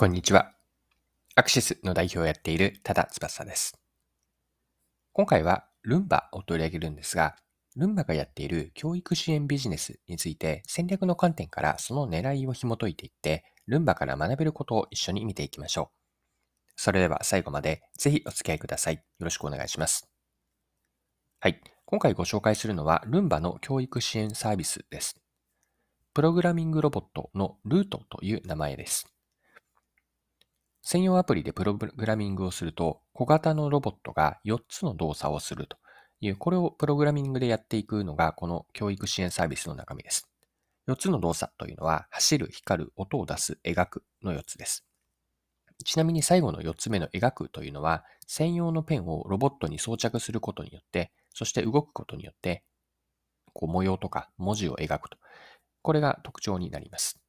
[0.00, 0.52] こんにちは。
[1.34, 3.76] アクシスの代表をやっている多田翼です。
[5.12, 7.34] 今回はルンバを取り上げるんですが、
[7.74, 16.72] ルンバがやっている教育支援ビジネスについて戦略の観点からその狙いを紐解いていって、ルンバから学べることを一緒に見ていきましょう。
[16.76, 18.94] それでは最後までぜひお付き合いください。
[18.94, 20.08] よろしくお願いします。
[21.40, 21.60] はい。
[21.86, 25.20] 今回ご紹介するのはルンバの教育支援サービスです。
[26.14, 29.12] プログラミングロボットのルートという名前です。
[30.90, 35.76] 専用アプリでプログラミングをすると、小型のロボットが4つの動作をすると
[36.22, 40.30] いう、これをプログラミングでやっていくのが、この教育支援サービスの中身です。
[40.88, 44.86] 4つの動作というのは、走る、光る、音を出す、描くの4つです。
[45.84, 52.64] ちなみに最後の4つ目の描くというのは、専用のペンをロボットに装着することによって、そして動くことによって、
[53.52, 55.18] こう模様とか文字を描くと。
[55.82, 57.20] これが特徴になります。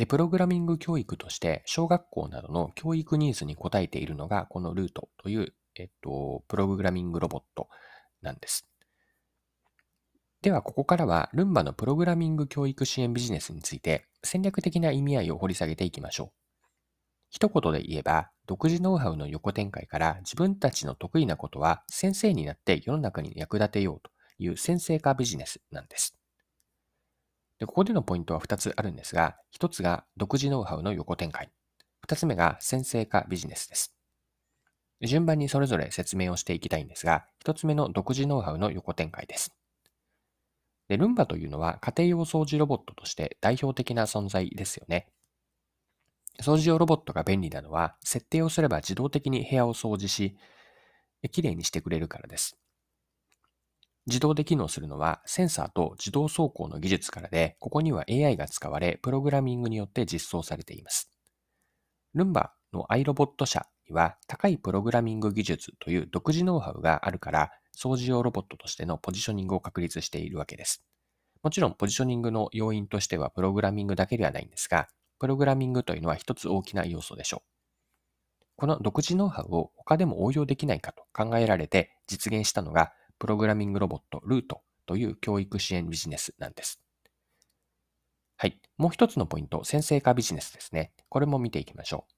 [0.00, 7.68] で、プログラミング教育として、小学校などの教育ニーズに応えているのが、このルートという、えっと、プログラミングロボット
[8.22, 8.66] なんです。
[10.40, 16.66] では、ここからは、ルンバのプログラミング教育支援ビジネスについて、戦略的な意味合いを掘り下げていきましょう。
[17.28, 26.19] 一言で言えば、独自ノウハウの横展開から自分たちの得意なことは先生になって世の中に役立てようという先生化ビジネスなんです。
[27.60, 31.50] で、ここでのポイントは2つあるんですが、1つが独自ノウハウの横展開。
[32.08, 33.94] 2つ目が先生化ビジネスです。
[35.02, 39.54] 順番にそれぞれ説明をしていきたいんですが、1つ目の独自ノウハウの横展開です。
[40.88, 45.06] で、ルンバというのは家庭用掃除ロボットとして代表的な存在ですよね。
[46.40, 50.34] 掃除用ロボットが便利なのは、設定をすれば自動的に部屋を掃除し、
[51.30, 52.56] きれいにしてくれるからです。
[54.06, 61.10] 自動で機能するのはセンサーと自動走行の技術からで、ここには AI が使われ、プログラミングによって実装されています。
[62.14, 70.82] ルンバの iRobot 社には高いプログラミング技術という独自ノウハウがあるから、掃除用ロボットとしてのポジショニングを確立しているわけです。
[71.42, 77.50] もちろんポジショニングの要因としてはプログラミングだけではないんですが、プログラミングというのは一つ大きな要素でしょう。
[78.56, 86.80] この独自ノウハウを他でも応用できないかと考えられて実現したのがプログラミングロボットルートという教育支援ビジネスなんです。
[88.38, 88.58] はい。
[88.78, 90.92] もう一つのポイント、先生化ビジネスですね。
[91.10, 92.12] これも見ていきましょう。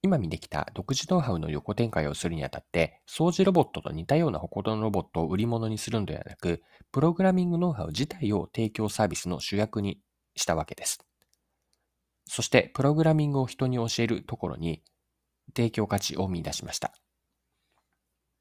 [0.00, 10.00] 今見てきた独自ノウハウの横展開をするにあたって、掃除ロボットと似たような他のロボットを売り物にするのではなく、プログラミングノウハウ自体を提供サービスの主役に
[10.34, 11.04] したわけです。
[12.24, 14.82] そして、プログラミングを人に教えるところに
[15.54, 16.94] 提供価値を見出しました。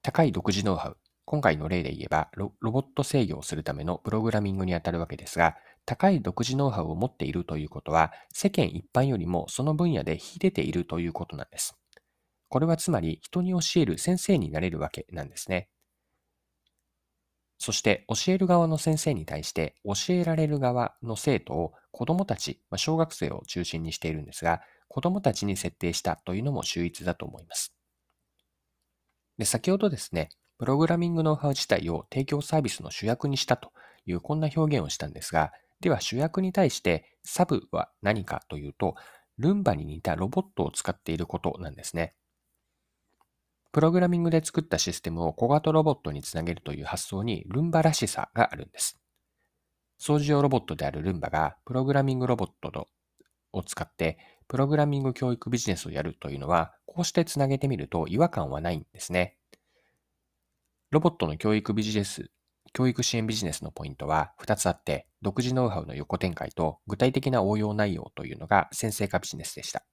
[0.01, 5.55] 高い独自ノウハウ、今回の例で言えばロ、ロボット制御をするためのプログラミングにあたるわけですが、
[5.85, 11.77] 高い独自ノウハウを持っているということは、世間一般よりもその分野で秀でているということなんです。
[12.49, 15.69] これはつまり人に教える先生になれるわけなんですね。
[17.57, 27.73] そして教える側の先生に対して教えられる側の生徒を子供たち、まあ小学生を中心にしているんですが、子供たちに設定したというのも秀逸だと思います。
[29.37, 30.29] で先ほどですね、
[30.61, 33.71] プログラミングノウハウ自体を提供サービスの主役にしたと
[34.05, 38.93] いうこんな表現をしたんですが、では主役に対してサブは何かというと、
[39.39, 42.13] ルンバに似たロボットを使っていることなんですね。
[43.71, 49.01] プログラミングで作ったシステムを小型ロボットにつなげるという発想にルンバらしさがあるんです。
[49.99, 52.87] 掃除用ロボットであるルンバがプログラミングロボット
[53.51, 59.39] を使ってプログラミング教育ビジネスをやるというのは、こうしてつなげてみると違和感はないんですね。
[60.91, 62.29] ロボットの教育ビジネス、
[62.73, 69.85] 教育支援ビジネスのポイントは2つあって、独自ノウハウの横展開と具体的な応用内容というのが先生化ビジネスでした。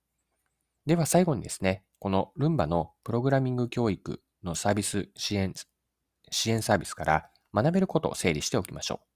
[0.87, 5.55] では最後にですね、このルンバのプログラミング教育のサービス支援、
[6.33, 9.07] 支援サービスから学べることを整理しておきましょう。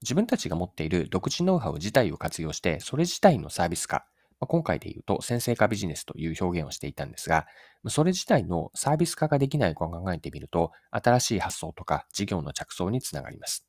[0.00, 4.06] 自分たちが持っている独自ノウハウ自体を活用して、それ自体のサービス化、
[4.40, 7.46] まあ、今回で言うと先生化ビジネスという表現をしていたんですが、
[7.88, 13.66] それ自体のサービス化ができないかを考えてみると、新しい発想とか事業の着想につながります。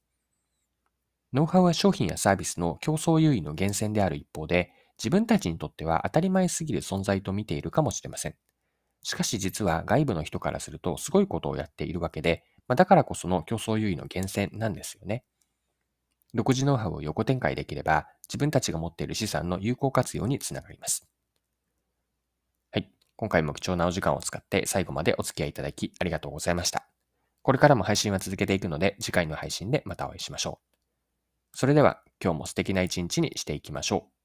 [1.33, 8.36] ノウハウは商品やサービスの競争優位の源泉である一方で、自分たちにとっては当たり前すぎる存在と見ているかもしれません。
[9.04, 15.24] しかし実は外部の人からするとすごいことをやっているわけで、まあ、だからこその競争優位の源泉なんですよね。
[16.34, 21.08] 独自ノウハウを横展開できれば、自分たちが持っている資産の有効活用につながります。
[22.72, 22.92] はい。
[23.16, 26.88] 今回も貴重なお時間を使って最後までお付き合いいただきありがとうございました。
[27.42, 30.60] これからも配信は続けていくので、次回の配信でまたお会いしましょ
[31.54, 31.58] う。
[31.58, 34.19] それでは、今日も素敵な一日にしていきましょう。